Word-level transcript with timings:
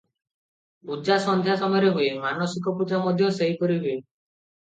ପୂଜା 0.91 1.17
ସନ୍ଧ୍ୟା 1.25 1.57
ସମୟରେ 1.63 1.91
ହୁଏ, 1.99 2.07
ମାନସିକ 2.25 2.75
ପୂଜା 2.81 3.03
ମଧ୍ୟ 3.05 3.31
ସେହିପରି 3.37 3.79
ହୁଏ। 3.87 3.95